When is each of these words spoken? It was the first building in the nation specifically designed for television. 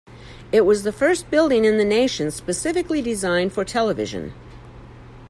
It 0.51 0.61
was 0.61 0.81
the 0.81 0.91
first 0.91 1.29
building 1.29 1.63
in 1.63 1.77
the 1.77 1.85
nation 1.85 2.31
specifically 2.31 3.03
designed 3.03 3.53
for 3.53 3.63
television. 3.63 4.33